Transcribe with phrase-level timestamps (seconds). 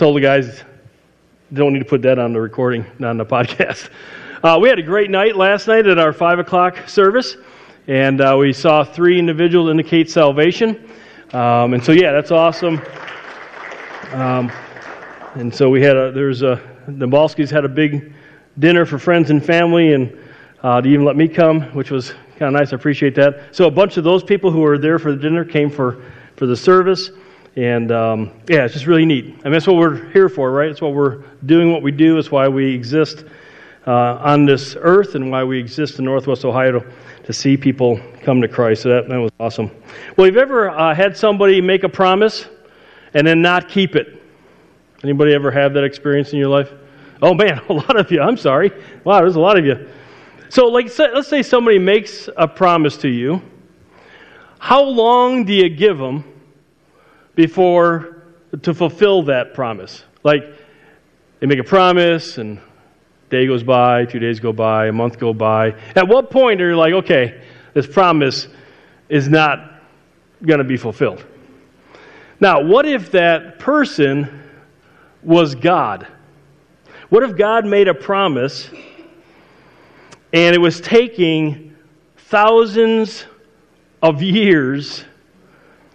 [0.00, 0.64] told the guys,
[1.52, 3.90] don't need to put that on the recording, not on the podcast.
[4.42, 7.36] Uh, we had a great night last night at our 5 o'clock service,
[7.86, 10.90] and uh, we saw three individuals indicate salvation.
[11.34, 12.80] Um, and so, yeah, that's awesome.
[14.12, 14.50] Um,
[15.34, 16.58] and so we had a, there's a,
[16.88, 18.14] the Balskis had a big
[18.58, 20.18] dinner for friends and family, and
[20.62, 22.72] uh, to even let me come, which was kind of nice.
[22.72, 23.54] I appreciate that.
[23.54, 26.02] So a bunch of those people who were there for the dinner came for,
[26.36, 27.10] for the service.
[27.56, 29.24] And um, yeah, it's just really neat.
[29.40, 30.68] I mean, that's what we're here for, right?
[30.68, 32.18] It's what we're doing, what we do.
[32.18, 33.24] It's why we exist
[33.86, 36.92] uh, on this earth and why we exist in Northwest Ohio to,
[37.24, 38.82] to see people come to Christ.
[38.82, 39.70] So that, that was awesome.
[40.16, 42.46] Well, have you ever uh, had somebody make a promise
[43.14, 44.22] and then not keep it?
[45.02, 46.72] Anybody ever have that experience in your life?
[47.22, 48.20] Oh man, a lot of you.
[48.20, 48.70] I'm sorry.
[49.04, 49.88] Wow, there's a lot of you.
[50.50, 53.40] So, like, let's say somebody makes a promise to you.
[54.58, 56.24] How long do you give them
[57.34, 58.22] before
[58.62, 60.04] to fulfill that promise?
[60.22, 60.42] Like,
[61.40, 62.60] they make a promise, and
[63.30, 65.74] day goes by, two days go by, a month go by.
[65.96, 67.40] At what point are you like, okay,
[67.72, 68.48] this promise
[69.08, 69.80] is not
[70.44, 71.24] going to be fulfilled?
[72.40, 74.42] Now, what if that person
[75.22, 76.06] was God?
[77.08, 78.70] What if God made a promise?
[80.32, 81.76] And it was taking
[82.16, 83.24] thousands
[84.02, 85.04] of years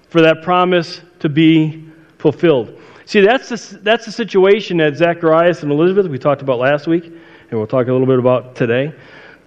[0.10, 1.84] for that promise to be
[2.20, 2.80] fulfilled.
[3.06, 7.06] See, that's the, that's the situation that Zacharias and Elizabeth, we talked about last week,
[7.06, 8.94] and we'll talk a little bit about today.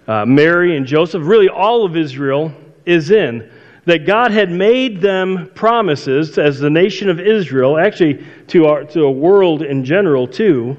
[0.08, 2.52] Uh, Mary and Joseph, really all of Israel
[2.84, 3.48] is in.
[3.84, 9.02] That God had made them promises as the nation of Israel, actually to, our, to
[9.02, 10.76] a world in general too,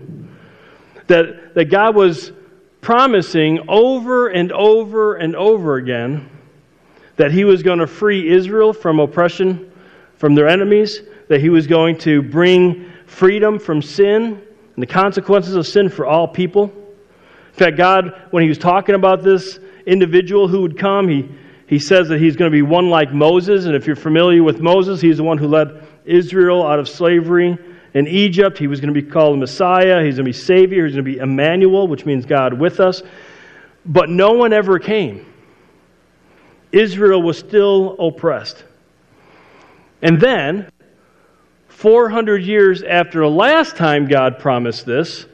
[1.08, 2.34] that, that God was
[2.82, 6.30] promising over and over and over again
[7.16, 9.69] that he was going to free Israel from oppression
[10.20, 14.42] from their enemies, that he was going to bring freedom from sin
[14.76, 16.66] and the consequences of sin for all people.
[16.66, 21.30] In fact, God, when he was talking about this individual who would come, he,
[21.68, 23.66] he says that he's going to be one like Moses.
[23.66, 27.58] And if you're familiar with Moses, he's the one who led Israel out of slavery
[27.94, 28.58] in Egypt.
[28.58, 30.04] He was going to be called Messiah.
[30.04, 30.86] He's going to be Savior.
[30.86, 33.02] He's going to be Emmanuel, which means God with us.
[33.86, 35.26] But no one ever came.
[36.74, 38.66] Israel was still oppressed.
[40.02, 40.70] And then,
[41.68, 45.26] 400 years after the last time God promised this,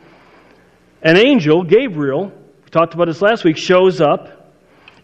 [1.01, 2.31] an angel, Gabriel,
[2.63, 4.53] we talked about this last week, shows up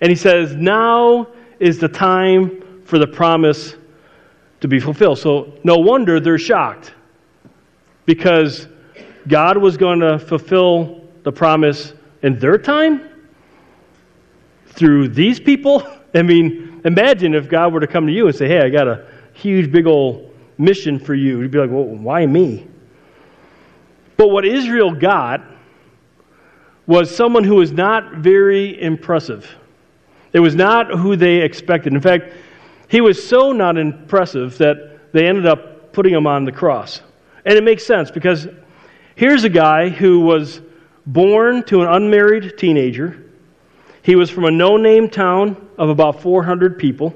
[0.01, 1.27] and he says, Now
[1.59, 3.75] is the time for the promise
[4.61, 5.19] to be fulfilled.
[5.19, 6.93] So, no wonder they're shocked
[8.05, 8.67] because
[9.27, 11.93] God was going to fulfill the promise
[12.23, 13.09] in their time
[14.67, 15.87] through these people.
[16.15, 18.87] I mean, imagine if God were to come to you and say, Hey, I got
[18.87, 19.10] a
[19.41, 21.41] huge, big old mission for you.
[21.41, 22.67] You'd be like, Well, why me?
[24.17, 25.41] But what Israel got
[26.85, 29.49] was someone who was not very impressive.
[30.33, 31.93] It was not who they expected.
[31.93, 32.33] In fact,
[32.87, 37.01] he was so not impressive that they ended up putting him on the cross.
[37.45, 38.47] And it makes sense because
[39.15, 40.61] here's a guy who was
[41.05, 43.25] born to an unmarried teenager.
[44.03, 47.13] He was from a no name town of about 400 people.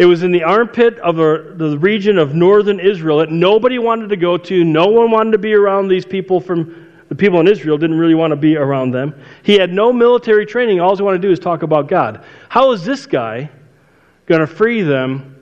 [0.00, 4.08] It was in the armpit of a, the region of northern Israel that nobody wanted
[4.08, 4.64] to go to.
[4.64, 8.14] No one wanted to be around these people from the people in Israel didn't really
[8.14, 9.14] want to be around them.
[9.42, 10.80] He had no military training.
[10.80, 12.24] All he wanted to do is talk about God.
[12.48, 13.50] How is this guy
[14.24, 15.36] going to free them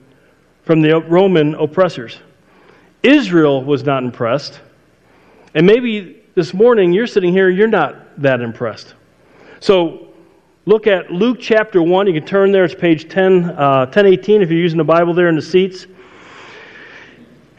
[0.63, 2.19] from the Roman oppressors?
[3.01, 4.59] Israel was not impressed.
[5.53, 8.93] And maybe this morning you're sitting here, you're not that impressed.
[9.61, 10.08] So
[10.69, 12.05] look at Luke chapter 1.
[12.05, 15.27] You can turn there, it's page 10, uh, 1018 if you're using the Bible there
[15.27, 15.87] in the seats.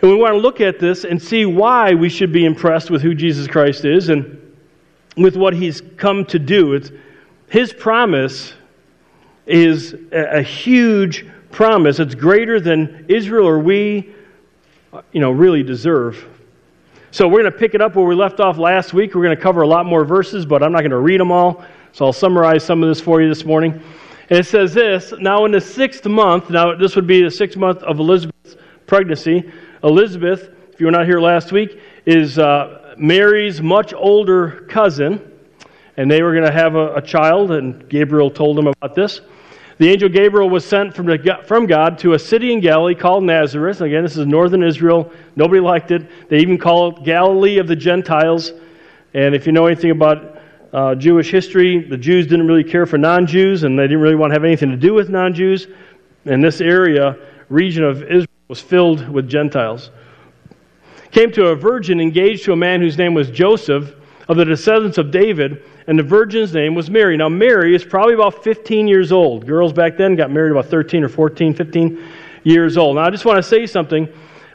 [0.01, 3.03] And we want to look at this and see why we should be impressed with
[3.03, 4.55] who Jesus Christ is and
[5.17, 6.75] with what he's come to do.
[6.75, 6.93] It's,
[7.49, 8.55] his promise
[9.45, 11.99] is a, a huge promise.
[11.99, 14.15] It's greater than Israel or we
[15.11, 16.29] you know, really deserve.
[17.11, 19.17] So we're going to pick it up where we left off last week.
[19.17, 21.33] We're going to cover a lot more verses, but I'm not going to read them
[21.33, 21.65] all.
[21.93, 23.73] So I'll summarize some of this for you this morning.
[24.31, 27.59] And it says this Now, in the sixth month, now this would be the sixth
[27.59, 28.57] month of Elizabeth's
[28.87, 29.51] pregnancy.
[29.83, 35.27] Elizabeth, if you were not here last week, is uh, Mary's much older cousin.
[35.97, 39.21] And they were going to have a, a child, and Gabriel told them about this.
[39.79, 43.25] The angel Gabriel was sent from, the, from God to a city in Galilee called
[43.25, 43.81] Nazareth.
[43.81, 45.11] Again, this is northern Israel.
[45.37, 46.29] Nobody liked it.
[46.29, 48.53] They even call it Galilee of the Gentiles.
[49.15, 50.40] And if you know anything about
[50.73, 54.15] uh, Jewish history, the Jews didn't really care for non Jews, and they didn't really
[54.15, 55.67] want to have anything to do with non Jews.
[56.27, 57.17] And this area,
[57.49, 59.91] region of Israel, was filled with Gentiles.
[61.11, 63.95] came to a virgin engaged to a man whose name was Joseph,
[64.31, 67.17] of the descendants of David, and the virgin's name was Mary.
[67.17, 69.45] Now, Mary is probably about 15 years old.
[69.45, 72.09] Girls back then got married about 13 or 14, 15
[72.45, 72.95] years old.
[72.95, 74.09] Now, I just want to say something.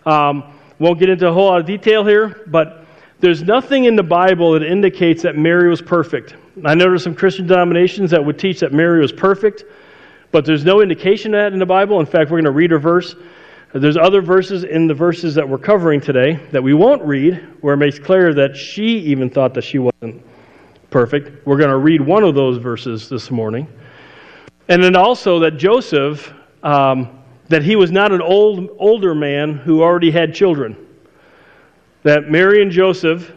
[0.06, 2.85] Um, won't get into a whole lot of detail here, but
[3.20, 6.36] there's nothing in the Bible that indicates that Mary was perfect.
[6.64, 9.64] I know there's some Christian denominations that would teach that Mary was perfect,
[10.32, 12.00] but there's no indication of that in the Bible.
[12.00, 13.16] In fact, we're going to read a verse
[13.76, 17.74] there's other verses in the verses that we're covering today that we won't read where
[17.74, 20.24] it makes clear that she even thought that she wasn't
[20.92, 21.46] perfect.
[21.46, 23.68] We're going to read one of those verses this morning.
[24.70, 26.34] And then also that Joseph,
[26.64, 27.20] um,
[27.50, 30.85] that he was not an old, older man who already had children.
[32.06, 33.32] That Mary and Joseph,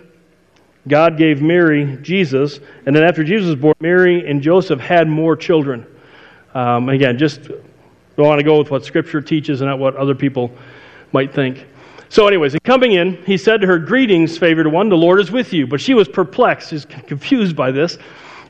[0.86, 5.36] God gave Mary Jesus, and then after Jesus was born, Mary and Joseph had more
[5.36, 5.86] children.
[6.52, 10.14] Um, again, just we want to go with what Scripture teaches and not what other
[10.14, 10.52] people
[11.12, 11.66] might think.
[12.10, 15.54] So, anyways, coming in, he said to her, Greetings, favored one, the Lord is with
[15.54, 15.66] you.
[15.66, 17.96] But she was perplexed, she's confused by this,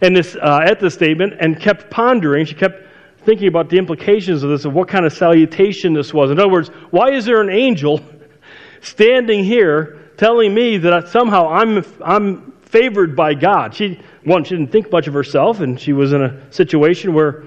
[0.00, 2.44] and this uh, at this statement, and kept pondering.
[2.44, 2.82] She kept
[3.24, 6.32] thinking about the implications of this, of what kind of salutation this was.
[6.32, 8.00] In other words, why is there an angel
[8.80, 13.74] standing here telling me that somehow I'm, I'm favored by God?
[13.74, 17.44] She, one, she didn't think much of herself, and she was in a situation where,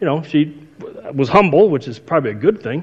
[0.00, 0.66] you know, she
[1.14, 2.82] was humble, which is probably a good thing.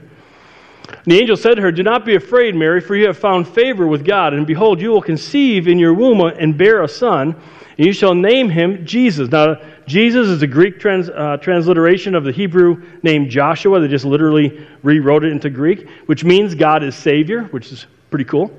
[0.88, 3.48] And the angel said to her, Do not be afraid, Mary, for you have found
[3.48, 4.34] favor with God.
[4.34, 7.36] And behold, you will conceive in your womb and bear a son,
[7.78, 9.30] and you shall name him Jesus.
[9.30, 9.56] Now,
[9.88, 13.80] Jesus is a Greek trans, uh, transliteration of the Hebrew name Joshua.
[13.80, 18.26] They just literally rewrote it into Greek, which means God is Savior, which is pretty
[18.26, 18.52] cool.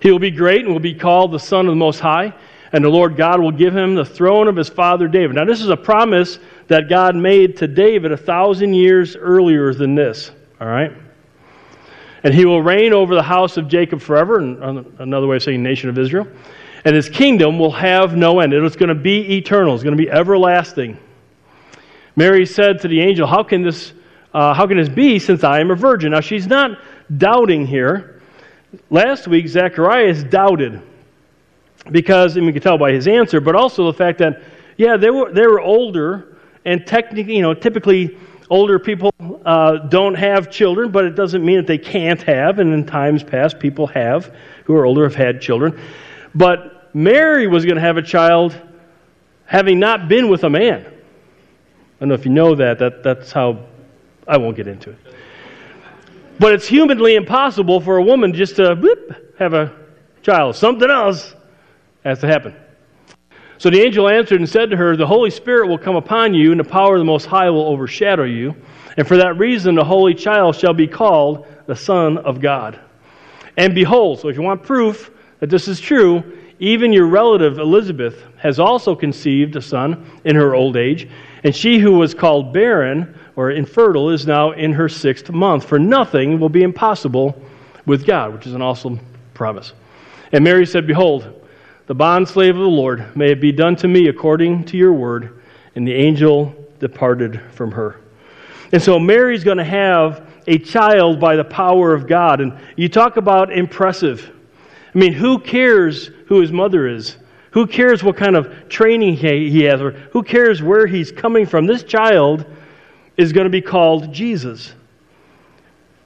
[0.00, 2.32] He will be great and will be called the Son of the Most High,
[2.72, 5.36] and the Lord God will give him the throne of his father David.
[5.36, 6.38] Now, this is a promise
[6.68, 10.30] that God made to David a thousand years earlier than this.
[10.60, 10.92] All right?
[12.22, 15.88] And he will reign over the house of Jacob forever, another way of saying nation
[15.88, 16.28] of Israel.
[16.84, 18.52] And his kingdom will have no end.
[18.52, 20.98] It's going to be eternal, it's going to be everlasting.
[22.16, 23.92] Mary said to the angel, How can this,
[24.34, 26.12] uh, how can this be since I am a virgin?
[26.12, 26.78] Now, she's not
[27.16, 28.19] doubting here.
[28.90, 30.80] Last week, Zacharias doubted
[31.90, 34.42] because, and we can tell by his answer, but also the fact that,
[34.76, 38.16] yeah, they were, they were older, and technically, you know, typically
[38.48, 39.12] older people
[39.44, 42.58] uh, don't have children, but it doesn't mean that they can't have.
[42.58, 44.34] And in times past, people have
[44.64, 45.80] who are older have had children.
[46.34, 48.60] But Mary was going to have a child
[49.46, 50.84] having not been with a man.
[50.86, 50.90] I
[52.00, 52.78] don't know if you know that.
[52.78, 53.66] that that's how
[54.28, 54.98] I won't get into it.
[56.40, 59.76] But it's humanly impossible for a woman just to whoop, have a
[60.22, 60.56] child.
[60.56, 61.34] Something else
[62.02, 62.56] has to happen.
[63.58, 66.50] So the angel answered and said to her, The Holy Spirit will come upon you,
[66.50, 68.54] and the power of the Most High will overshadow you.
[68.96, 72.80] And for that reason, the Holy Child shall be called the Son of God.
[73.58, 75.10] And behold, so if you want proof
[75.40, 80.54] that this is true, even your relative Elizabeth has also conceived a son in her
[80.54, 81.06] old age,
[81.44, 85.64] and she who was called barren or infertile is now in her sixth month.
[85.64, 87.40] For nothing will be impossible
[87.86, 89.00] with God, which is an awesome
[89.34, 89.72] promise.
[90.32, 91.48] And Mary said, Behold,
[91.86, 95.42] the bondslave of the Lord, may it be done to me according to your word.
[95.74, 98.00] And the angel departed from her.
[98.72, 102.40] And so Mary's going to have a child by the power of God.
[102.40, 104.30] And you talk about impressive.
[104.94, 107.16] I mean, who cares who his mother is?
[107.52, 109.80] Who cares what kind of training he has?
[109.80, 111.66] Or who cares where he's coming from?
[111.66, 112.44] This child
[113.20, 114.72] is going to be called Jesus.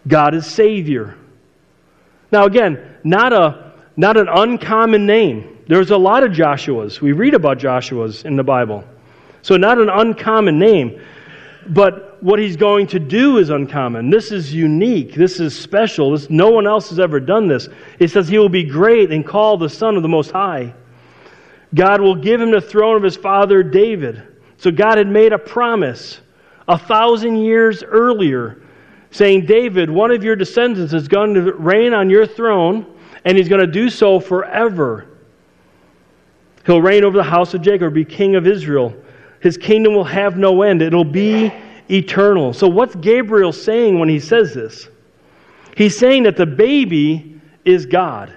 [0.06, 1.16] God is Savior.
[2.32, 5.58] Now, again, not, a, not an uncommon name.
[5.68, 7.00] There's a lot of Joshuas.
[7.00, 8.84] We read about Joshuas in the Bible.
[9.42, 11.00] So, not an uncommon name.
[11.68, 14.10] But what he's going to do is uncommon.
[14.10, 15.14] This is unique.
[15.14, 16.10] This is special.
[16.10, 17.68] This, no one else has ever done this.
[17.98, 20.74] It says he will be great and called the Son of the Most High.
[21.74, 24.22] God will give him the throne of his father David.
[24.56, 26.20] So, God had made a promise
[26.68, 28.62] a thousand years earlier
[29.10, 32.84] saying, David, one of your descendants is going to reign on your throne,
[33.24, 35.06] and he's going to do so forever.
[36.66, 38.94] He'll reign over the house of Jacob, be king of Israel.
[39.40, 41.52] His kingdom will have no end, it'll be
[41.90, 42.52] eternal.
[42.52, 44.88] So, what's Gabriel saying when he says this?
[45.76, 48.34] He's saying that the baby is God.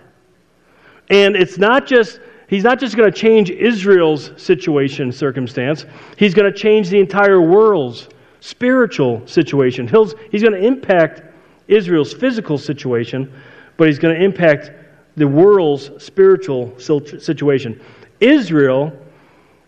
[1.10, 2.20] And it's not just,
[2.50, 5.86] he's not just going to change Israel's situation, circumstance,
[6.18, 9.88] he's going to change the entire world's spiritual situation.
[9.88, 11.22] He'll, he's going to impact
[11.68, 13.32] Israel's physical situation,
[13.78, 14.72] but he's going to impact
[15.16, 17.82] the world's spiritual situation.
[18.20, 18.94] Israel,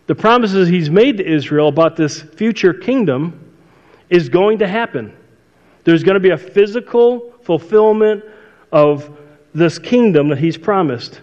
[0.06, 3.54] the promises he's made to Israel about this future kingdom
[4.08, 5.16] is going to happen.
[5.84, 8.24] There's going to be a physical fulfillment
[8.72, 9.18] of
[9.54, 11.20] this kingdom that he's promised.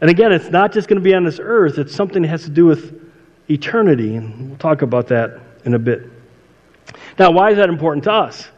[0.00, 2.44] And again, it's not just going to be on this earth, it's something that has
[2.44, 3.12] to do with
[3.50, 4.14] eternity.
[4.14, 6.08] And we'll talk about that in a bit.
[7.20, 8.48] Now, why is that important to us?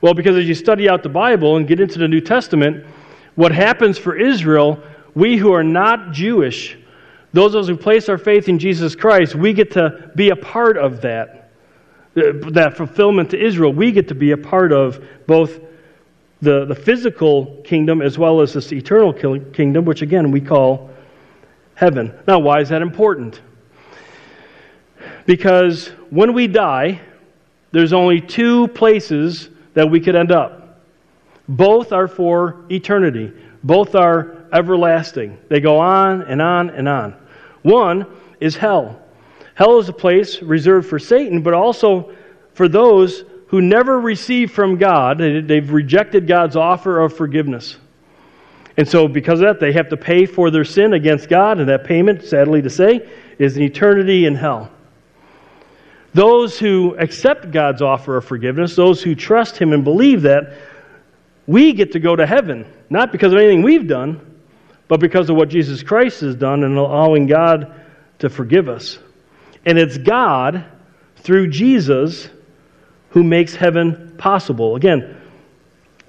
[0.00, 2.86] Well, because as you study out the Bible and get into the New Testament,
[3.34, 4.80] what happens for Israel,
[5.16, 6.78] we who are not Jewish,
[7.32, 10.36] those of us who place our faith in Jesus Christ, we get to be a
[10.36, 11.50] part of that.
[12.16, 15.58] Uh, that fulfillment to Israel, we get to be a part of both
[16.40, 20.90] the, the physical kingdom as well as this eternal kingdom, which again we call
[21.74, 22.14] heaven.
[22.28, 23.40] Now, why is that important?
[25.26, 27.00] Because when we die,
[27.76, 30.80] there's only two places that we could end up.
[31.46, 35.38] Both are for eternity, both are everlasting.
[35.50, 37.14] They go on and on and on.
[37.60, 38.06] One
[38.40, 38.98] is hell.
[39.54, 42.14] Hell is a place reserved for Satan, but also
[42.54, 45.18] for those who never receive from God.
[45.18, 47.76] They've rejected God's offer of forgiveness.
[48.78, 51.68] And so, because of that, they have to pay for their sin against God, and
[51.68, 53.06] that payment, sadly to say,
[53.38, 54.70] is an eternity in hell.
[56.16, 60.54] Those who accept God's offer of forgiveness, those who trust Him and believe that,
[61.46, 64.40] we get to go to heaven, not because of anything we've done,
[64.88, 67.70] but because of what Jesus Christ has done and allowing God
[68.20, 68.98] to forgive us.
[69.66, 70.64] And it's God,
[71.16, 72.30] through Jesus,
[73.10, 74.74] who makes heaven possible.
[74.76, 75.20] Again,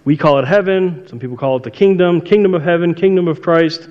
[0.05, 1.05] we call it heaven.
[1.09, 3.89] Some people call it the kingdom, kingdom of heaven, kingdom of Christ.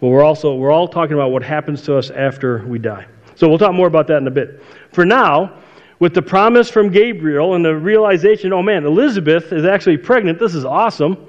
[0.00, 3.04] But we're also we're all talking about what happens to us after we die.
[3.40, 4.62] So we'll talk more about that in a bit.
[4.92, 5.54] For now,
[5.98, 10.38] with the promise from Gabriel and the realization, oh man, Elizabeth is actually pregnant.
[10.38, 11.26] This is awesome.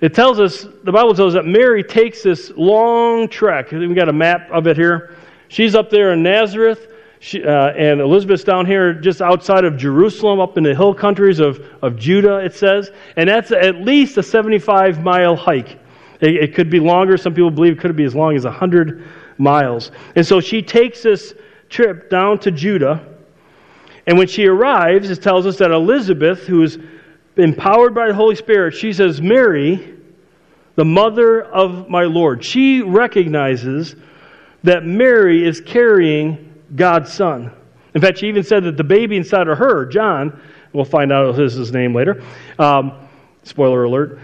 [0.00, 3.72] It tells us, the Bible tells us that Mary takes this long trek.
[3.72, 5.16] We've got a map of it here.
[5.48, 6.86] She's up there in Nazareth.
[7.18, 11.40] She, uh, and Elizabeth's down here just outside of Jerusalem, up in the hill countries
[11.40, 12.92] of, of Judah, it says.
[13.16, 15.76] And that's at least a 75 mile hike.
[16.20, 17.16] It, it could be longer.
[17.16, 19.02] Some people believe it could be as long as 100
[19.38, 19.90] miles.
[20.14, 21.34] And so she takes this
[21.68, 23.14] trip down to Judah.
[24.06, 26.78] And when she arrives, it tells us that Elizabeth, who is
[27.36, 29.94] empowered by the Holy Spirit, she says, Mary,
[30.76, 32.44] the mother of my Lord.
[32.44, 33.96] She recognizes
[34.62, 37.52] that Mary is carrying God's Son.
[37.94, 40.40] In fact, she even said that the baby inside of her, John,
[40.72, 42.22] we'll find out his, name later.
[42.58, 43.08] Um,
[43.42, 44.18] spoiler alert.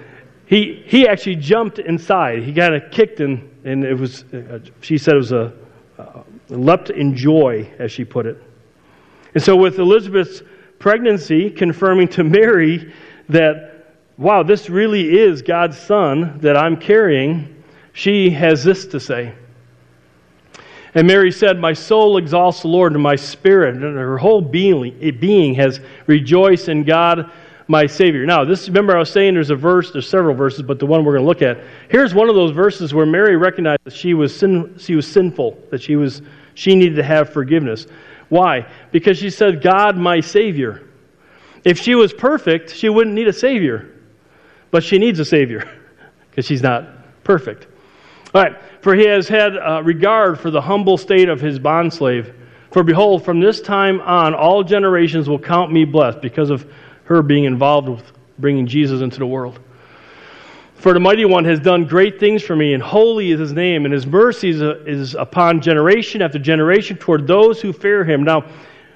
[0.52, 2.42] He, he actually jumped inside.
[2.42, 5.50] He kind of kicked and, and it was, uh, she said it was a,
[5.98, 8.36] uh, leapt in joy, as she put it.
[9.32, 10.42] And so, with Elizabeth's
[10.78, 12.92] pregnancy confirming to Mary
[13.30, 19.32] that, wow, this really is God's son that I'm carrying, she has this to say.
[20.94, 25.18] And Mary said, My soul exalts the Lord, and my spirit, and her whole being,
[25.18, 27.32] being has rejoiced in God
[27.68, 28.26] my Savior.
[28.26, 31.04] Now, this remember I was saying there's a verse, there's several verses, but the one
[31.04, 31.64] we're going to look at.
[31.88, 35.58] Here's one of those verses where Mary recognized that she was sin, she was sinful,
[35.70, 36.22] that she was
[36.54, 37.86] she needed to have forgiveness.
[38.28, 38.66] Why?
[38.90, 40.88] Because she said, God my Savior.
[41.64, 43.88] If she was perfect, she wouldn't need a Savior.
[44.70, 45.70] But she needs a Savior
[46.30, 46.88] because she's not
[47.24, 47.66] perfect.
[48.34, 48.56] All right.
[48.80, 52.34] For he has had uh, regard for the humble state of his bondslave.
[52.72, 56.66] For behold, from this time on, all generations will count me blessed because of
[57.04, 59.58] her being involved with bringing Jesus into the world.
[60.74, 63.84] For the mighty one has done great things for me, and holy is his name,
[63.84, 68.24] and his mercy is, is upon generation after generation toward those who fear him.
[68.24, 68.44] Now,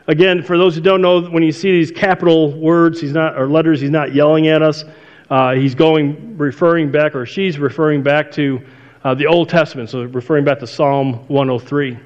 [0.08, 3.48] again, for those who don't know, when you see these capital words, he's not or
[3.48, 4.84] letters, he's not yelling at us.
[5.30, 8.60] Uh, he's going, referring back, or she's referring back to
[9.04, 11.96] uh, the Old Testament, so referring back to Psalm 103.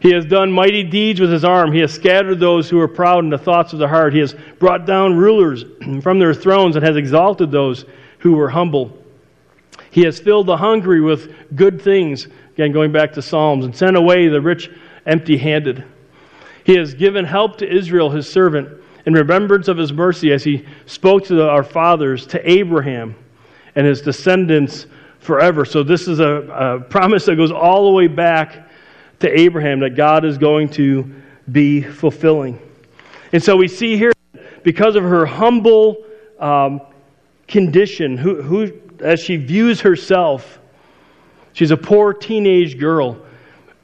[0.00, 1.72] He has done mighty deeds with his arm.
[1.72, 4.14] He has scattered those who are proud in the thoughts of the heart.
[4.14, 5.64] He has brought down rulers
[6.02, 7.84] from their thrones and has exalted those
[8.18, 8.96] who were humble.
[9.90, 13.96] He has filled the hungry with good things, again, going back to Psalms, and sent
[13.96, 14.70] away the rich
[15.04, 15.84] empty handed.
[16.64, 20.64] He has given help to Israel, his servant, in remembrance of his mercy as he
[20.86, 23.14] spoke to our fathers, to Abraham
[23.74, 24.86] and his descendants
[25.18, 25.64] forever.
[25.64, 28.69] So, this is a, a promise that goes all the way back
[29.20, 31.10] to Abraham that God is going to
[31.50, 32.58] be fulfilling.
[33.32, 34.12] And so, we see here,
[34.62, 36.04] because of her humble
[36.38, 36.80] um,
[37.46, 40.58] condition, who, who, as she views herself,
[41.52, 43.18] she's a poor teenage girl.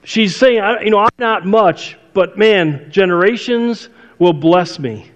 [0.05, 3.89] She's saying, You know, I'm not much, but man, generations
[4.19, 5.11] will bless me.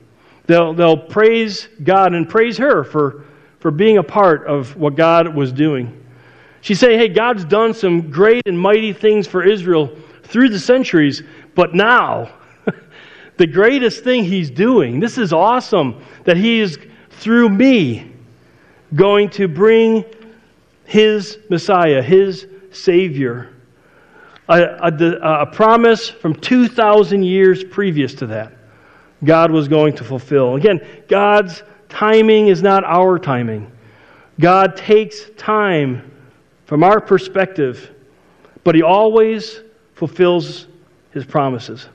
[0.46, 3.24] They'll, they'll praise God and praise her for,
[3.60, 5.96] for being a part of what God was doing.
[6.60, 9.96] She's saying, hey, God's done some great and mighty things for Israel
[10.30, 11.22] through the centuries,
[11.54, 12.32] but now,
[13.37, 16.78] the greatest thing He's doing, this is awesome that He is
[17.10, 18.10] through me
[18.94, 20.04] going to bring
[20.84, 23.54] his Messiah, his Savior.
[24.49, 28.52] A, a, a, promise from 2,000 years previous to that,
[29.22, 30.56] God was going to fulfill.
[30.56, 33.70] Again, God's timing is not our timing.
[34.40, 36.10] God takes time
[36.64, 37.94] from our perspective,
[38.64, 39.60] but He always
[40.00, 40.66] fulfills
[41.12, 41.87] His promises.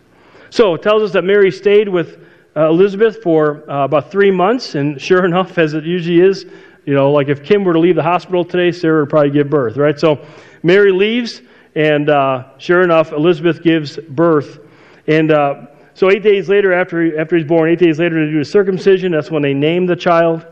[0.52, 2.20] So it tells us that Mary stayed with
[2.56, 6.46] uh, Elizabeth for uh, about three months, and sure enough, as it usually is,
[6.86, 9.50] you know, like if Kim were to leave the hospital today, Sarah would probably give
[9.50, 10.00] birth, right?
[10.00, 10.24] So
[10.62, 11.42] Mary leaves,
[11.74, 14.60] and uh, sure enough, Elizabeth gives birth.
[15.08, 18.38] And uh, so eight days later, after, after he's born, eight days later, they do
[18.38, 19.14] the circumcision.
[19.14, 20.46] That's when they name the child.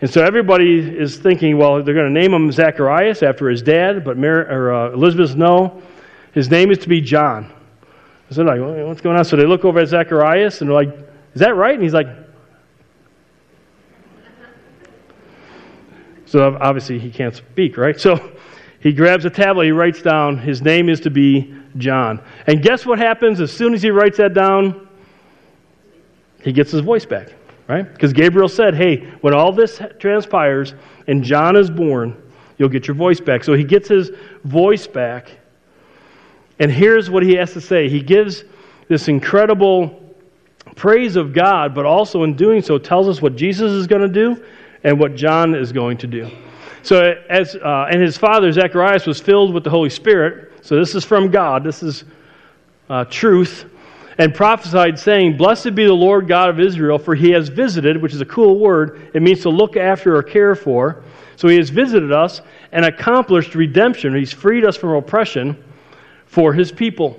[0.00, 4.04] And so everybody is thinking, well, they're going to name him Zacharias after his dad,
[4.04, 5.82] but Mary, or, uh, Elizabeth, no.
[6.38, 7.52] His name is to be John.
[8.30, 9.24] So they're like, what's going on?
[9.24, 10.96] So they look over at Zacharias and they're like,
[11.34, 11.74] is that right?
[11.74, 12.06] And he's like,
[16.26, 17.98] So obviously he can't speak, right?
[17.98, 18.36] So
[18.78, 22.22] he grabs a tablet, he writes down, his name is to be John.
[22.46, 24.86] And guess what happens as soon as he writes that down?
[26.44, 27.32] He gets his voice back,
[27.66, 27.92] right?
[27.92, 30.76] Because Gabriel said, hey, when all this transpires
[31.08, 32.16] and John is born,
[32.58, 33.42] you'll get your voice back.
[33.42, 34.12] So he gets his
[34.44, 35.36] voice back.
[36.58, 38.44] And here's what he has to say he gives
[38.88, 40.02] this incredible
[40.74, 44.08] praise of God, but also in doing so tells us what Jesus is going to
[44.08, 44.42] do
[44.84, 46.30] and what John is going to do.
[46.82, 50.52] So, as uh, and his father Zacharias was filled with the Holy Spirit.
[50.62, 51.64] So this is from God.
[51.64, 52.04] This is
[52.88, 53.66] uh, truth,
[54.16, 58.14] and prophesied, saying, "Blessed be the Lord God of Israel, for He has visited." Which
[58.14, 59.10] is a cool word.
[59.12, 61.02] It means to look after or care for.
[61.36, 62.40] So He has visited us
[62.72, 64.14] and accomplished redemption.
[64.14, 65.62] He's freed us from oppression
[66.28, 67.18] for His people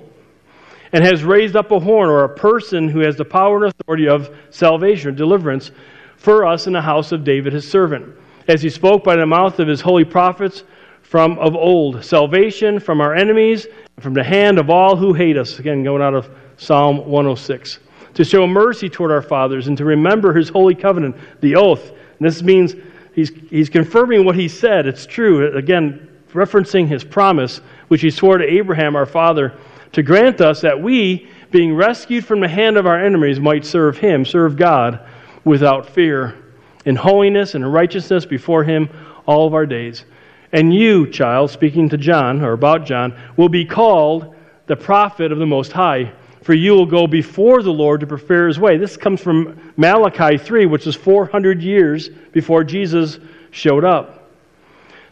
[0.92, 4.08] and has raised up a horn or a person who has the power and authority
[4.08, 5.70] of salvation or deliverance
[6.16, 8.14] for us in the house of David his servant,
[8.48, 10.64] as he spoke by the mouth of his holy prophets
[11.02, 13.66] from of old, salvation from our enemies,
[14.00, 15.58] from the hand of all who hate us.
[15.58, 17.78] Again, going out of Psalm 106.
[18.14, 21.90] To show mercy toward our fathers and to remember his holy covenant, the oath.
[21.90, 22.74] And this means
[23.14, 24.86] he's, he's confirming what he said.
[24.86, 25.56] It's true.
[25.56, 29.54] Again, referencing his promise, which he swore to Abraham, our father,
[29.92, 33.98] to grant us that we, being rescued from the hand of our enemies, might serve
[33.98, 35.00] him, serve God
[35.44, 36.36] without fear,
[36.84, 38.88] in holiness and righteousness before Him
[39.26, 40.04] all of our days.
[40.52, 44.34] And you, child, speaking to John, or about John, will be called
[44.66, 46.12] the prophet of the Most High,
[46.42, 48.76] for you will go before the Lord to prepare His way.
[48.76, 53.18] This comes from Malachi 3, which is 400 years before Jesus
[53.50, 54.19] showed up.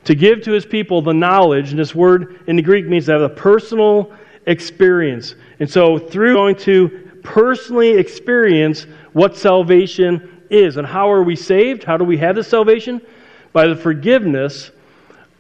[0.08, 3.12] To give to His people the knowledge, and this word in the Greek means to
[3.12, 4.10] have a personal
[4.46, 5.34] experience.
[5.60, 10.78] And so, through going to personally experience what salvation is.
[10.78, 11.84] And how are we saved?
[11.84, 13.02] How do we have this salvation?
[13.52, 14.70] By the forgiveness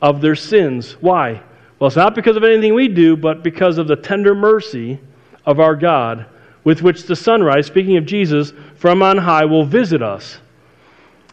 [0.02, 0.98] of their sins.
[1.00, 1.40] Why?
[1.78, 5.00] Well, it's not because of anything we do, but because of the tender mercy
[5.46, 6.26] of our God,
[6.64, 10.40] with which the sunrise, speaking of Jesus, from on high will visit us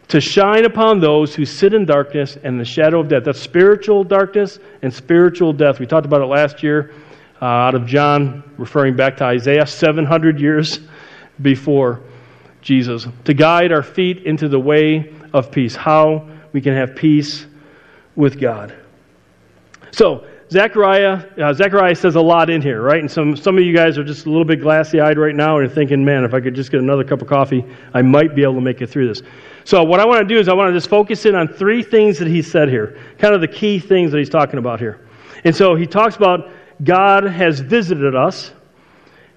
[0.08, 3.24] to shine upon those who sit in darkness and the shadow of death.
[3.24, 5.80] That's spiritual darkness and spiritual death.
[5.80, 6.94] We talked about it last year
[7.42, 10.80] uh, out of John, referring back to Isaiah, 700 years
[11.42, 12.02] before
[12.62, 17.46] Jesus, to guide our feet into the way of peace, how we can have peace
[18.16, 18.74] with God.
[19.92, 23.00] So, Zechariah, uh, Zechariah says a lot in here, right?
[23.00, 25.58] And some, some of you guys are just a little bit glassy eyed right now
[25.58, 28.36] and you're thinking, man, if I could just get another cup of coffee, I might
[28.36, 29.24] be able to make it through this.
[29.64, 31.82] So, what I want to do is I want to just focus in on three
[31.82, 35.08] things that he said here, kind of the key things that he's talking about here.
[35.44, 36.52] And so, he talks about
[36.84, 38.52] God has visited us.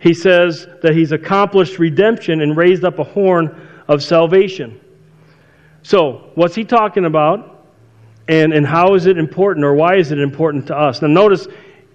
[0.01, 4.81] He says that He's accomplished redemption and raised up a horn of salvation.
[5.83, 7.58] So, what's He talking about?
[8.29, 11.01] And, and how is it important, or why is it important to us?
[11.01, 11.49] Now, notice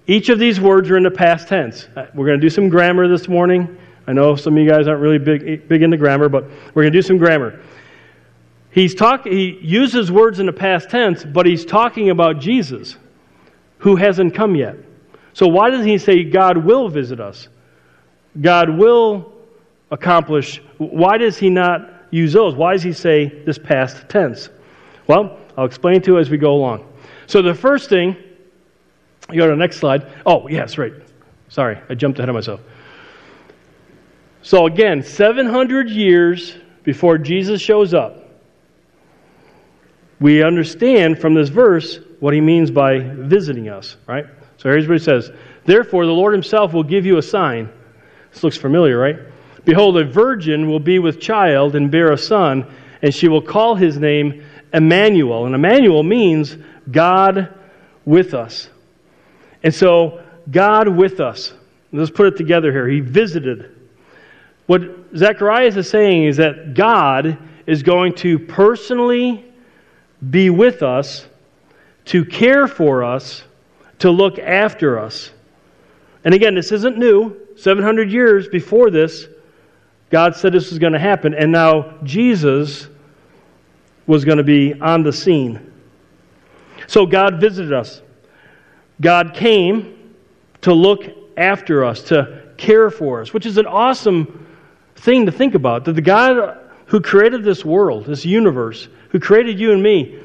[0.07, 1.87] each of these words are in the past tense.
[1.95, 3.77] Uh, we're going to do some grammar this morning.
[4.07, 6.43] I know some of you guys aren't really big, big into grammar, but
[6.73, 7.61] we're going to do some grammar.
[8.71, 12.97] He's talk, he uses words in the past tense, but he's talking about Jesus,
[13.77, 14.75] who hasn't come yet.
[15.33, 17.47] So, why doesn't he say God will visit us?
[18.41, 19.31] God will
[19.91, 20.59] accomplish.
[20.79, 22.55] Why does he not use those?
[22.55, 24.49] Why does he say this past tense?
[25.07, 26.87] Well, I'll explain to you as we go along.
[27.27, 28.15] So, the first thing,
[29.31, 30.11] you go to the next slide.
[30.25, 30.93] Oh, yes, right.
[31.49, 32.61] Sorry, I jumped ahead of myself.
[34.41, 38.23] So, again, 700 years before Jesus shows up,
[40.19, 44.25] we understand from this verse what he means by visiting us, right?
[44.57, 45.31] So here's what he says
[45.65, 47.69] Therefore, the Lord himself will give you a sign.
[48.31, 49.17] This looks familiar, right?
[49.65, 52.65] Behold, a virgin will be with child and bear a son,
[53.01, 55.45] and she will call his name Emmanuel.
[55.45, 56.57] And Emmanuel means
[56.91, 57.53] God
[58.05, 58.69] with us.
[59.61, 61.53] And so, God with us.
[61.91, 62.87] Let's put it together here.
[62.87, 63.69] He visited.
[64.65, 64.81] What
[65.15, 69.45] Zacharias is saying is that God is going to personally
[70.29, 71.27] be with us,
[72.05, 73.43] to care for us,
[73.99, 75.31] to look after us.
[76.25, 77.37] And again, this isn't new.
[77.55, 79.27] 700 years before this,
[80.09, 82.87] God said this was going to happen, and now Jesus
[84.05, 85.71] was going to be on the scene.
[86.87, 88.01] So God visited us.
[89.01, 90.15] God came
[90.61, 91.03] to look
[91.37, 94.47] after us, to care for us, which is an awesome
[94.95, 95.85] thing to think about.
[95.85, 100.19] That the God who created this world, this universe, who created you and me,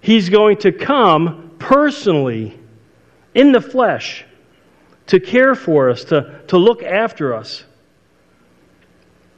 [0.00, 2.58] He's going to come personally
[3.34, 4.24] in the flesh
[5.08, 7.64] to care for us, to, to look after us.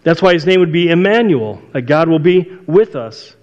[0.02, 3.34] That's why his name would be Emmanuel, that God will be with us.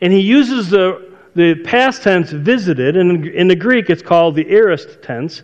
[0.00, 4.50] And he uses the, the past tense visited, and in, the Greek it's called the
[4.50, 5.42] aorist tense.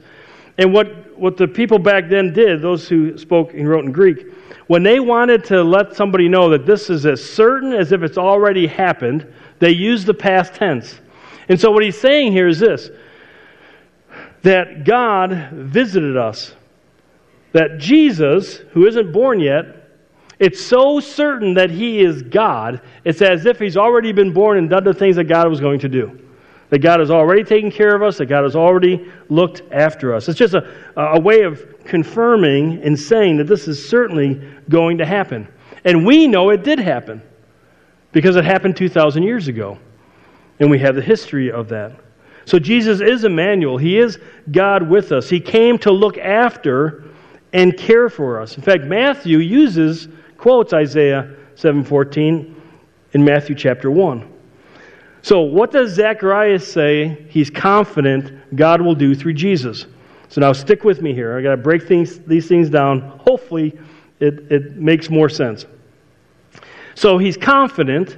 [0.58, 4.32] And what, what the people back then did, those who spoke and wrote in Greek,
[4.66, 8.18] when they wanted to let somebody know that this is as certain as if it's
[8.18, 11.00] already happened, they used the past tense.
[11.48, 12.90] And so what he's saying here is this
[14.42, 16.54] that God visited us.
[17.52, 19.85] That Jesus, who isn't born yet,
[20.38, 24.68] it's so certain that he is God, it's as if he's already been born and
[24.68, 26.20] done the things that God was going to do.
[26.68, 30.28] That God has already taken care of us, that God has already looked after us.
[30.28, 35.06] It's just a, a way of confirming and saying that this is certainly going to
[35.06, 35.48] happen.
[35.84, 37.22] And we know it did happen
[38.12, 39.78] because it happened 2,000 years ago.
[40.58, 41.92] And we have the history of that.
[42.46, 43.76] So Jesus is Emmanuel.
[43.76, 44.18] He is
[44.50, 45.28] God with us.
[45.28, 47.04] He came to look after
[47.52, 48.56] and care for us.
[48.56, 50.08] In fact, Matthew uses
[50.46, 52.54] quotes Isaiah 7:14
[53.14, 54.22] in Matthew chapter 1.
[55.20, 59.86] So, what does Zacharias say he's confident God will do through Jesus?
[60.28, 61.36] So now stick with me here.
[61.36, 63.00] I got to break things, these things down.
[63.00, 63.76] Hopefully,
[64.20, 65.66] it, it makes more sense.
[66.94, 68.16] So he's confident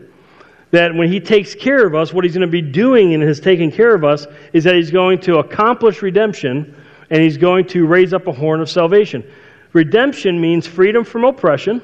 [0.70, 3.40] that when he takes care of us, what he's going to be doing in his
[3.40, 6.76] taking care of us is that he's going to accomplish redemption
[7.08, 9.24] and he's going to raise up a horn of salvation.
[9.72, 11.80] Redemption means freedom from oppression,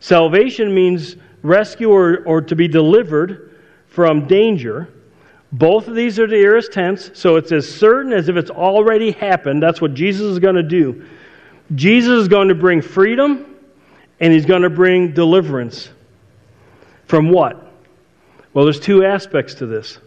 [0.00, 4.88] salvation means rescue or, or to be delivered from danger.
[5.52, 9.12] Both of these are the aorist tense, so it's as certain as if it's already
[9.12, 9.62] happened.
[9.62, 11.04] That's what Jesus is going to do.
[11.74, 13.56] Jesus is going to bring freedom
[14.20, 15.88] and he's going to bring deliverance.
[17.06, 17.72] From what?
[18.52, 19.98] Well, there's two aspects to this.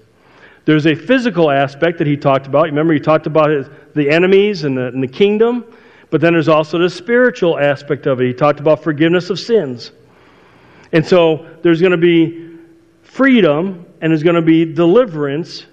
[0.66, 2.66] There's a physical aspect that he talked about.
[2.66, 5.66] Remember, he talked about his, the enemies and the, and the kingdom.
[6.14, 8.28] But then there's also the spiritual aspect of it.
[8.28, 9.94] He talked about forgiveness of sins.
[10.92, 12.52] And so there's going to be
[13.02, 15.66] freedom and there's going to be deliverance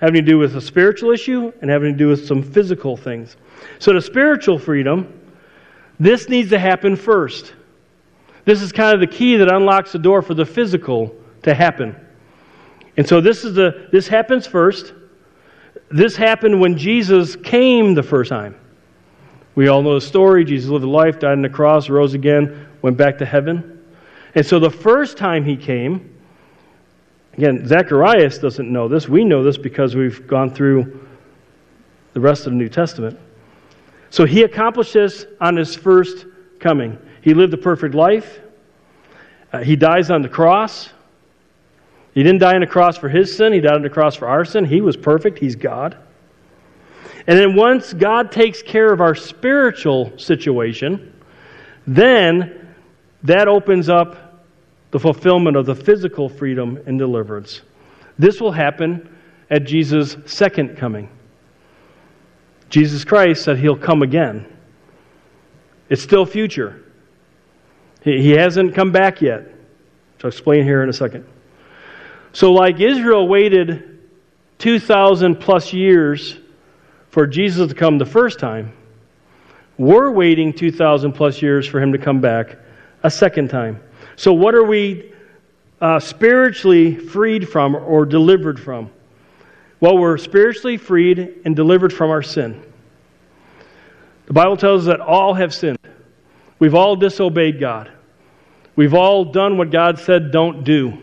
[0.00, 3.36] having to do with a spiritual issue and having to do with some physical things.
[3.80, 5.12] So, the spiritual freedom,
[5.98, 7.52] this needs to happen first.
[8.44, 11.96] This is kind of the key that unlocks the door for the physical to happen.
[12.96, 14.94] And so this is the this happens first.
[15.90, 18.54] This happened when Jesus came the first time.
[19.56, 20.44] We all know the story.
[20.44, 23.82] Jesus lived a life, died on the cross, rose again, went back to heaven.
[24.34, 26.14] And so the first time he came,
[27.32, 29.08] again, Zacharias doesn't know this.
[29.08, 31.08] We know this because we've gone through
[32.12, 33.18] the rest of the New Testament.
[34.10, 36.26] So he accomplished this on his first
[36.60, 36.98] coming.
[37.22, 38.40] He lived a perfect life.
[39.52, 40.90] Uh, he dies on the cross.
[42.12, 44.28] He didn't die on the cross for his sin, he died on the cross for
[44.28, 44.64] our sin.
[44.64, 45.96] He was perfect, he's God.
[47.26, 51.12] And then once God takes care of our spiritual situation,
[51.86, 52.74] then
[53.24, 54.44] that opens up
[54.92, 57.62] the fulfillment of the physical freedom and deliverance.
[58.18, 59.08] This will happen
[59.50, 61.08] at Jesus' second coming.
[62.68, 64.46] Jesus Christ said he'll come again.
[65.88, 66.82] It's still future.
[68.02, 69.44] He hasn't come back yet.
[69.44, 71.26] which I'll explain here in a second.
[72.32, 74.00] So, like Israel waited
[74.58, 76.38] 2,000 plus years
[77.16, 78.74] for Jesus to come the first time,
[79.78, 82.58] we're waiting 2,000 plus years for him to come back
[83.04, 83.80] a second time.
[84.16, 85.14] So, what are we
[85.80, 88.90] uh, spiritually freed from or delivered from?
[89.80, 92.62] Well, we're spiritually freed and delivered from our sin.
[94.26, 95.78] The Bible tells us that all have sinned.
[96.58, 97.90] We've all disobeyed God.
[98.76, 100.98] We've all done what God said don't do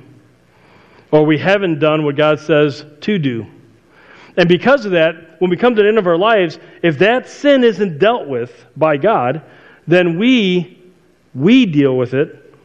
[1.09, 3.47] or we haven't done what God says to do.
[4.37, 7.27] And because of that, when we come to the end of our lives, if that
[7.27, 9.41] sin isn't dealt with by God,
[9.85, 10.81] then we
[11.35, 12.55] we deal with it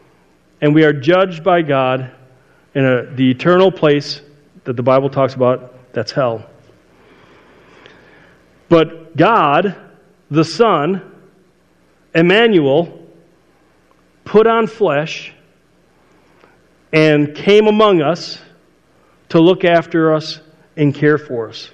[0.60, 2.12] and we are judged by God
[2.76, 4.20] in a, the eternal place
[4.62, 6.48] that the Bible talks about, that's hell.
[8.68, 9.74] But God,
[10.30, 11.02] the Son,
[12.14, 13.08] Emmanuel,
[14.24, 15.32] put on flesh
[16.92, 18.40] and came among us
[19.30, 20.40] to look after us
[20.76, 21.72] and care for us.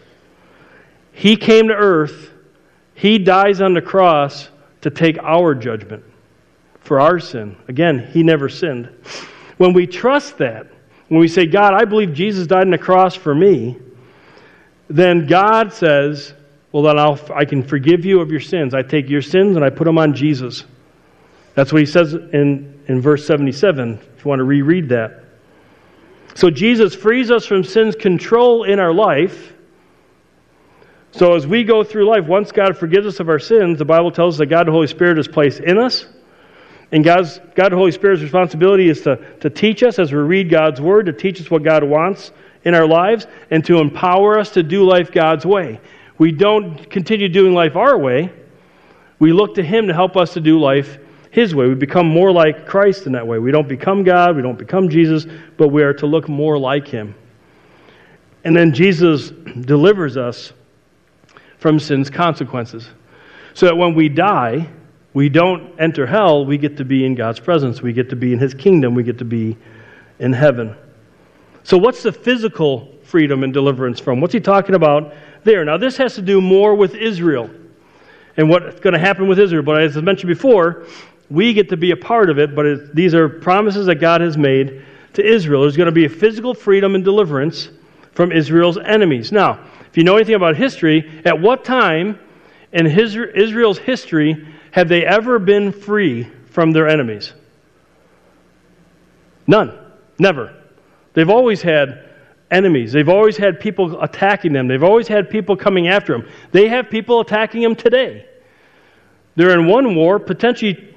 [1.15, 2.31] He came to earth,
[2.95, 4.49] He dies on the cross
[4.83, 6.05] to take our judgment
[6.81, 7.57] for our sin.
[7.69, 8.91] Again, He never sinned.
[9.57, 10.67] When we trust that,
[11.09, 13.79] when we say, God, I believe Jesus died on the cross for me,
[14.89, 16.35] then God says,
[16.73, 18.75] Well, then I'll, I can forgive you of your sins.
[18.75, 20.65] I take your sins and I put them on Jesus.
[21.55, 25.25] That's what He says in, in verse 77, if you want to reread that.
[26.35, 29.54] So Jesus frees us from sin's control in our life.
[31.15, 34.11] So as we go through life, once God forgives us of our sins, the Bible
[34.11, 36.07] tells us that God the Holy Spirit is placed in us.
[36.91, 40.51] And God's, God the Holy Spirit's responsibility is to, to teach us as we read
[40.51, 42.33] God's Word, to teach us what God wants
[42.65, 45.81] in our lives, and to empower us to do life God's way.
[46.19, 48.33] We don't continue doing life our way.
[49.21, 50.99] We look to Him to help us to do life
[51.31, 51.67] his way.
[51.67, 53.41] We become more like Christ in that way.
[53.41, 56.89] We don't become God, we don't become Jesus, but we are to look more like
[56.89, 57.15] Him.
[58.45, 60.53] And then Jesus delivers us
[61.65, 62.91] from sin's consequences.
[63.55, 64.69] So that when we die,
[65.15, 67.81] we don't enter hell, we get to be in God's presence.
[67.81, 68.95] We get to be in His kingdom.
[68.95, 69.57] We get to be
[70.19, 70.77] in heaven.
[71.63, 74.21] So, what's the physical freedom and deliverance from?
[74.21, 75.65] What's He talking about there?
[75.65, 77.49] Now, this has to do more with Israel
[78.37, 79.63] and what's going to happen with Israel.
[79.63, 80.87] But as I mentioned before,
[81.31, 84.37] we get to be a part of it, but these are promises that God has
[84.37, 85.63] made to Israel.
[85.63, 87.71] There's going to be a physical freedom and deliverance
[88.13, 89.33] from Israel's enemies.
[89.33, 92.19] Now, if you know anything about history, at what time
[92.73, 97.33] in his, Israel's history have they ever been free from their enemies?
[99.47, 99.79] None.
[100.19, 100.53] Never.
[101.13, 102.09] They've always had
[102.51, 102.91] enemies.
[102.91, 104.67] They've always had people attacking them.
[104.67, 106.29] They've always had people coming after them.
[106.51, 108.27] They have people attacking them today.
[109.37, 110.93] They're in one war, potentially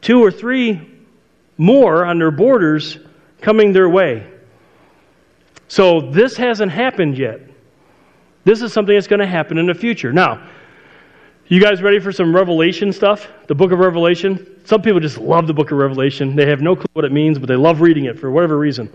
[0.00, 1.04] two or three
[1.56, 2.98] more on their borders
[3.40, 4.28] coming their way.
[5.68, 7.47] So this hasn't happened yet.
[8.44, 10.12] This is something that's going to happen in the future.
[10.12, 10.48] Now,
[11.48, 13.28] you guys ready for some Revelation stuff?
[13.46, 14.60] The book of Revelation?
[14.64, 16.36] Some people just love the book of Revelation.
[16.36, 18.92] They have no clue what it means, but they love reading it for whatever reason.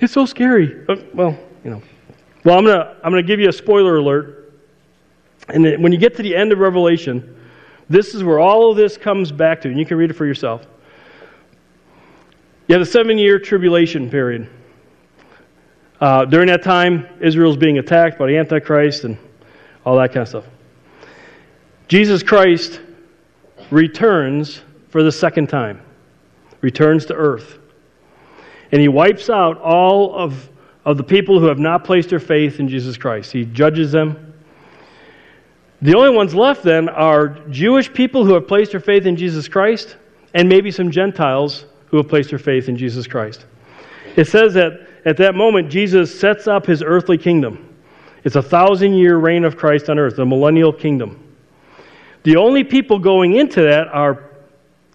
[0.00, 0.84] It's so scary.
[1.14, 1.82] Well, you know.
[2.44, 4.52] Well, I'm going to I'm going to give you a spoiler alert.
[5.48, 7.36] And when you get to the end of Revelation,
[7.88, 10.26] this is where all of this comes back to, and you can read it for
[10.26, 10.66] yourself.
[12.66, 14.48] You have a seven year tribulation period.
[16.02, 19.16] Uh, during that time, Israel's being attacked by the Antichrist and
[19.86, 20.44] all that kind of stuff.
[21.86, 22.80] Jesus Christ
[23.70, 25.80] returns for the second time,
[26.60, 27.56] returns to earth.
[28.72, 30.50] And he wipes out all of,
[30.84, 33.30] of the people who have not placed their faith in Jesus Christ.
[33.30, 34.34] He judges them,
[35.82, 39.46] the only ones left then are Jewish people who have placed their faith in Jesus
[39.46, 39.96] Christ
[40.34, 43.46] and maybe some Gentiles who have placed their faith in Jesus Christ.
[44.16, 47.68] It says that at that moment, Jesus sets up his earthly kingdom.
[48.24, 51.18] It's a thousand year reign of Christ on earth, the millennial kingdom.
[52.22, 54.30] The only people going into that are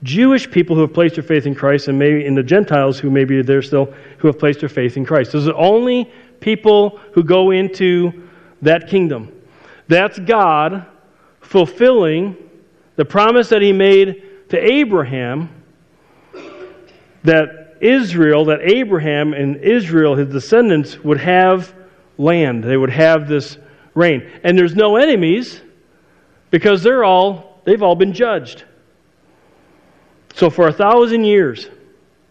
[0.03, 3.09] Jewish people who have placed their faith in Christ, and maybe in the Gentiles who
[3.09, 5.31] maybe they're still who have placed their faith in Christ.
[5.31, 8.29] Those are the only people who go into
[8.61, 9.31] that kingdom.
[9.87, 10.85] That's God
[11.41, 12.37] fulfilling
[12.95, 15.49] the promise that He made to Abraham
[17.23, 21.73] that Israel, that Abraham and Israel, his descendants, would have
[22.17, 22.63] land.
[22.63, 23.57] They would have this
[23.93, 24.29] reign.
[24.43, 25.61] And there's no enemies
[26.51, 28.63] because they're all, they've all been judged.
[30.35, 31.67] So for a thousand years,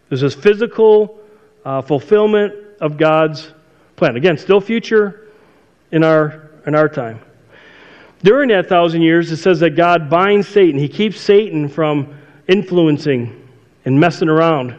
[0.08, 1.20] there's this physical
[1.64, 3.52] uh, fulfillment of God's
[3.96, 4.16] plan.
[4.16, 5.28] Again, still future
[5.90, 7.20] in our, in our time.
[8.22, 10.78] During that thousand years, it says that God binds Satan.
[10.78, 12.16] He keeps Satan from
[12.48, 13.48] influencing
[13.84, 14.76] and messing around.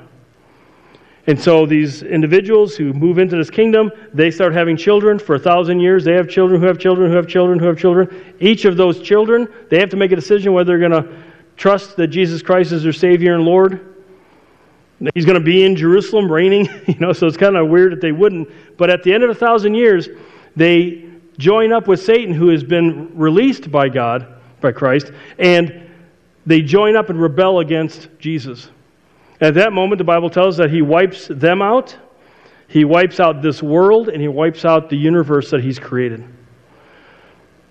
[1.27, 5.39] And so these individuals who move into this kingdom, they start having children for a
[5.39, 6.05] thousand years.
[6.05, 8.35] They have children who have children who have children who have children.
[8.39, 11.23] Each of those children, they have to make a decision whether they're going to
[11.57, 13.95] trust that Jesus Christ is their Savior and Lord.
[15.13, 18.01] He's going to be in Jerusalem reigning, you know, so it's kind of weird that
[18.01, 18.49] they wouldn't.
[18.77, 20.07] But at the end of a thousand years,
[20.55, 25.89] they join up with Satan, who has been released by God, by Christ, and
[26.45, 28.69] they join up and rebel against Jesus.
[29.39, 31.95] At that moment, the Bible tells that he wipes them out,
[32.67, 36.23] he wipes out this world, and he wipes out the universe that he's created.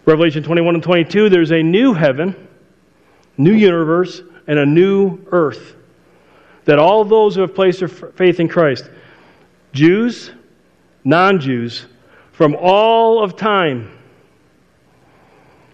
[0.07, 2.49] Revelation 21 and 22, there's a new heaven,
[3.37, 5.75] new universe, and a new earth.
[6.65, 8.89] That all those who have placed their faith in Christ,
[9.73, 10.31] Jews,
[11.05, 11.87] non Jews,
[12.33, 13.99] from all of time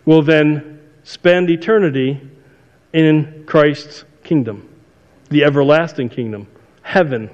[0.05, 2.21] will then spend eternity
[2.93, 4.69] in Christ's kingdom,
[5.33, 6.47] the everlasting kingdom,
[6.83, 7.31] heaven.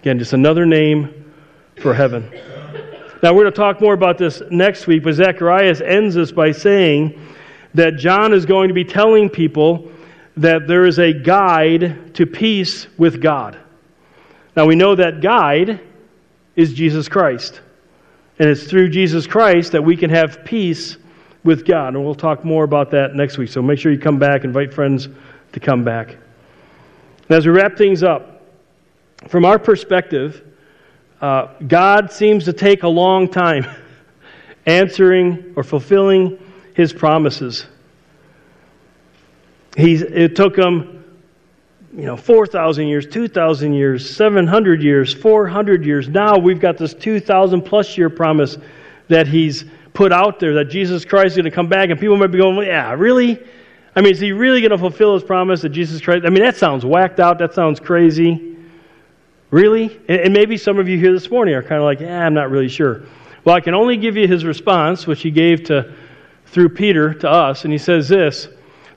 [0.00, 1.32] Again, just another name
[1.80, 2.30] for heaven.
[3.22, 6.52] Now, we're going to talk more about this next week, but Zacharias ends this by
[6.52, 7.20] saying
[7.74, 9.90] that John is going to be telling people
[10.36, 13.58] that there is a guide to peace with God.
[14.56, 15.80] Now, we know that guide
[16.54, 17.60] is Jesus Christ.
[18.38, 20.96] And it's through Jesus Christ that we can have peace
[21.42, 21.94] with God.
[21.94, 23.48] And we'll talk more about that next week.
[23.48, 25.08] So make sure you come back, invite friends
[25.52, 26.16] to come back.
[27.28, 28.42] And as we wrap things up,
[29.28, 30.42] from our perspective,
[31.20, 33.66] uh, God seems to take a long time
[34.66, 36.38] answering or fulfilling
[36.74, 37.66] his promises.
[39.76, 41.04] He's, it took him,
[41.94, 46.08] you know, 4,000 years, 2,000 years, 700 years, 400 years.
[46.08, 48.56] Now we've got this 2,000 plus year promise
[49.08, 52.16] that he's put out there that Jesus Christ is going to come back, and people
[52.16, 53.42] might be going, yeah, really?
[53.98, 56.24] I mean, is he really going to fulfill his promise that Jesus Christ?
[56.24, 57.36] I mean, that sounds whacked out.
[57.38, 58.56] That sounds crazy.
[59.50, 60.00] Really?
[60.08, 62.48] And maybe some of you here this morning are kind of like, yeah, I'm not
[62.48, 63.02] really sure.
[63.44, 65.92] Well, I can only give you his response, which he gave to
[66.46, 68.46] through Peter to us, and he says this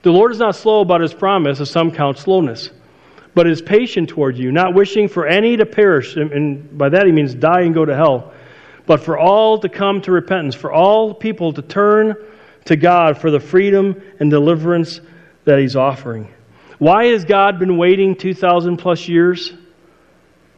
[0.02, 2.70] The Lord is not slow about his promise, as some count slowness,
[3.34, 7.12] but is patient toward you, not wishing for any to perish, and by that he
[7.12, 8.32] means die and go to hell,
[8.86, 12.14] but for all to come to repentance, for all people to turn
[12.66, 15.00] to God for the freedom and deliverance
[15.44, 16.32] that he's offering.
[16.78, 19.52] Why has God been waiting 2,000 plus years?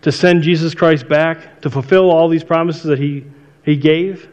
[0.05, 3.25] to send Jesus Christ back to fulfill all these promises that he,
[3.63, 4.29] he gave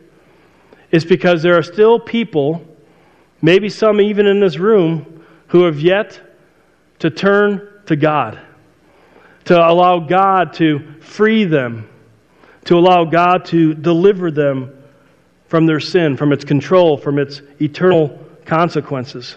[0.91, 2.61] It's because there are still people,
[3.41, 6.19] maybe some even in this room, who have yet
[6.99, 8.37] to turn to God,
[9.45, 11.87] to allow God to free them,
[12.65, 14.77] to allow God to deliver them
[15.51, 19.35] from their sin, from its control, from its eternal consequences.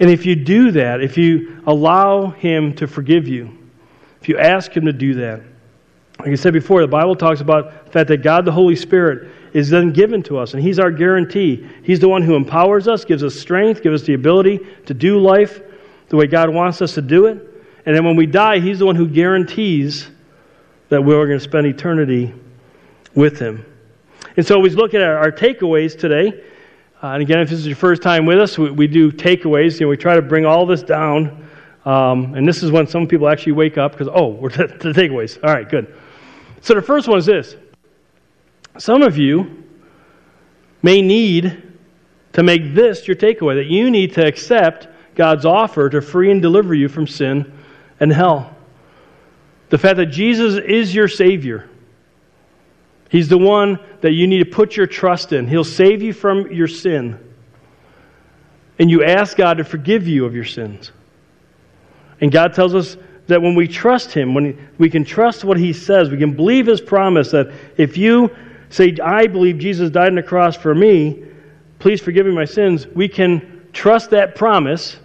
[0.00, 3.54] And if you do that, if you allow Him to forgive you,
[4.22, 5.42] if you ask Him to do that.
[6.20, 9.30] Like I said before, the Bible talks about the fact that God the Holy Spirit
[9.52, 11.68] is then given to us, and He's our guarantee.
[11.82, 15.18] He's the one who empowers us, gives us strength, gives us the ability to do
[15.18, 15.60] life
[16.08, 17.46] the way God wants us to do it.
[17.84, 20.08] And then when we die, He's the one who guarantees
[20.88, 22.32] that we're going to spend eternity
[23.14, 23.66] with Him.
[24.36, 26.42] And so we look at our, our takeaways today.
[27.02, 29.78] Uh, and again, if this is your first time with us, we, we do takeaways.
[29.78, 31.44] You know, we try to bring all this down
[31.84, 35.42] um, and this is when some people actually wake up because, oh, we're the takeaways.
[35.42, 35.94] All right, good.
[36.60, 37.56] So the first one is this
[38.78, 39.64] some of you
[40.82, 41.62] may need
[42.32, 46.42] to make this your takeaway that you need to accept God's offer to free and
[46.42, 47.52] deliver you from sin
[48.00, 48.56] and hell.
[49.68, 51.68] The fact that Jesus is your Savior.
[53.14, 55.46] He's the one that you need to put your trust in.
[55.46, 57.16] He'll save you from your sin.
[58.80, 60.90] And you ask God to forgive you of your sins.
[62.20, 62.96] And God tells us
[63.28, 66.66] that when we trust Him, when we can trust what He says, we can believe
[66.66, 68.34] His promise that if you
[68.68, 71.22] say, I believe Jesus died on the cross for me,
[71.78, 74.96] please forgive me my sins, we can trust that promise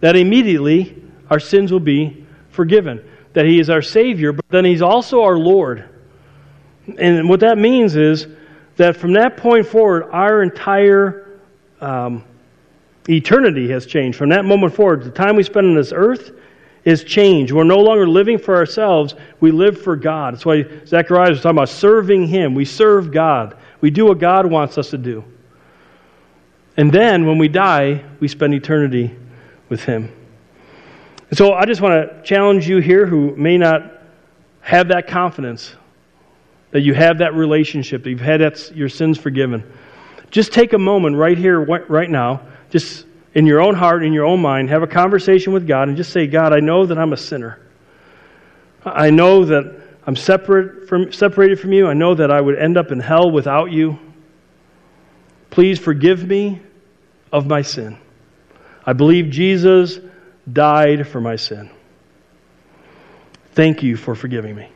[0.00, 3.08] that immediately our sins will be forgiven.
[3.34, 5.88] That He is our Savior, but then He's also our Lord.
[6.98, 8.26] And what that means is
[8.76, 11.38] that from that point forward, our entire
[11.80, 12.24] um,
[13.08, 14.18] eternity has changed.
[14.18, 16.32] From that moment forward, the time we spend on this earth,
[16.84, 17.52] is changed.
[17.52, 20.34] We're no longer living for ourselves, we live for God.
[20.34, 22.54] That's why Zechariah was talking about serving Him.
[22.54, 25.24] We serve God, we do what God wants us to do.
[26.76, 29.14] And then when we die, we spend eternity
[29.68, 30.10] with Him.
[31.32, 34.02] So I just want to challenge you here who may not
[34.60, 35.76] have that confidence
[36.72, 39.62] that you have that relationship, that you've had that, your sins forgiven.
[40.30, 42.42] Just take a moment right here, right now.
[42.70, 45.96] Just in your own heart, in your own mind, have a conversation with God and
[45.96, 47.60] just say, God, I know that I'm a sinner.
[48.84, 51.86] I know that I'm separate from, separated from you.
[51.86, 53.98] I know that I would end up in hell without you.
[55.50, 56.60] Please forgive me
[57.30, 57.98] of my sin.
[58.84, 60.00] I believe Jesus
[60.50, 61.70] died for my sin.
[63.52, 64.68] Thank you for forgiving me.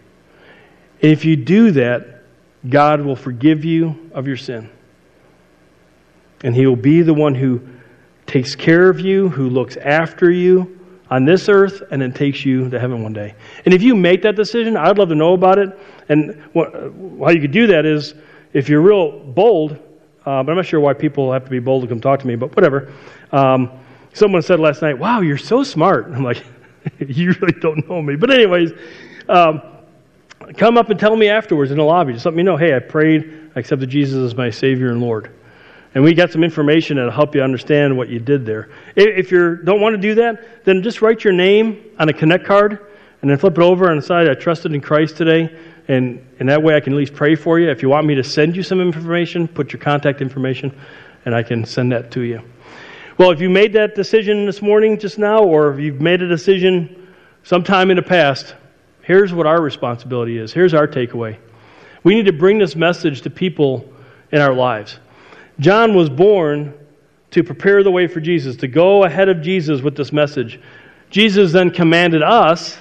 [1.02, 2.22] And if you do that,
[2.68, 4.70] God will forgive you of your sin.
[6.42, 7.60] And He will be the one who
[8.26, 10.80] takes care of you, who looks after you
[11.10, 13.34] on this earth, and then takes you to heaven one day.
[13.64, 15.78] And if you make that decision, I'd love to know about it.
[16.08, 18.14] And what, how you could do that is
[18.52, 21.82] if you're real bold, uh, but I'm not sure why people have to be bold
[21.82, 22.92] to come talk to me, but whatever.
[23.30, 23.70] Um,
[24.12, 26.06] someone said last night, Wow, you're so smart.
[26.12, 26.44] I'm like,
[26.98, 28.16] You really don't know me.
[28.16, 28.72] But, anyways,
[29.28, 29.62] um,
[30.56, 32.12] come up and tell me afterwards in the lobby.
[32.12, 35.30] Just let me know, hey, I prayed, I accepted Jesus as my Savior and Lord.
[35.94, 38.68] And we got some information that'll help you understand what you did there.
[38.96, 42.44] If you don't want to do that, then just write your name on a Connect
[42.44, 42.86] card
[43.22, 44.28] and then flip it over on the side.
[44.28, 45.56] I trusted in Christ today.
[45.88, 47.70] And, and that way I can at least pray for you.
[47.70, 50.76] If you want me to send you some information, put your contact information,
[51.24, 52.42] and I can send that to you.
[53.18, 56.28] Well, if you made that decision this morning, just now, or if you've made a
[56.28, 57.08] decision
[57.44, 58.56] sometime in the past,
[59.06, 60.52] here's what our responsibility is.
[60.52, 61.38] Here's our takeaway.
[62.02, 63.92] We need to bring this message to people
[64.32, 64.98] in our lives.
[65.60, 66.74] John was born
[67.30, 70.60] to prepare the way for Jesus, to go ahead of Jesus with this message.
[71.10, 72.78] Jesus then commanded us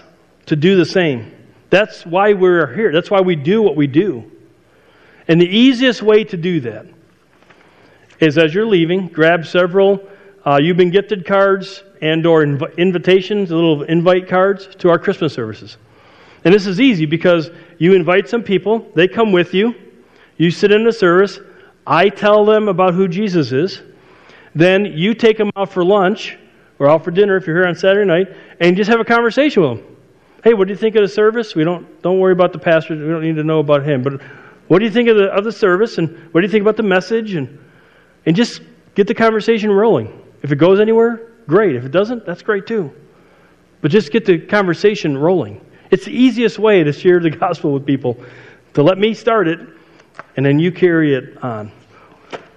[0.47, 1.32] to do the same.
[1.69, 2.91] That's why we're here.
[2.91, 4.32] That's why we do what we do.
[5.28, 6.86] And the easiest way to do that
[8.19, 10.07] is as you're leaving, grab several
[10.45, 15.34] uh, you've been gifted cards and or inv- invitations, little invite cards to our Christmas
[15.34, 15.78] services.
[16.46, 19.74] And this is easy because you invite some people, they come with you,
[20.38, 21.39] you sit in the service,
[21.88, 23.82] I tell them about who Jesus is,
[24.54, 26.38] then you take them out for lunch
[26.80, 28.28] or out for dinner if you're here on Saturday night,
[28.60, 29.98] and just have a conversation with them.
[30.43, 31.56] Hey, what do you think of the service?
[31.56, 32.96] We don't don't worry about the pastor.
[32.96, 34.04] We don't need to know about him.
[34.04, 34.22] But
[34.68, 35.98] what do you think of the of the service?
[35.98, 37.34] And what do you think about the message?
[37.34, 37.58] And
[38.28, 38.62] and just
[38.93, 40.22] get the conversation rolling.
[40.43, 41.76] If it goes anywhere, great.
[41.76, 42.93] If it doesn't, that's great too.
[43.82, 45.62] But just get the conversation rolling.
[45.96, 48.18] It's the easiest way to share the gospel with people
[48.74, 49.62] to let me start it
[50.36, 51.72] and then you carry it on.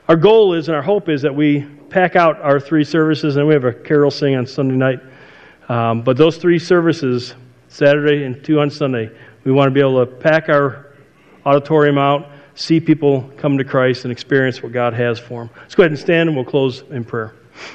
[0.08, 3.46] Our goal is and our hope is that we pack out our three services and
[3.46, 4.98] we have a carol sing on Sunday night.
[5.68, 7.36] Um, but those three services,
[7.68, 9.08] Saturday and two on Sunday,
[9.44, 10.96] we want to be able to pack our
[11.46, 15.50] auditorium out, see people come to Christ, and experience what God has for them.
[15.58, 17.37] Let's go ahead and stand and we'll close in prayer.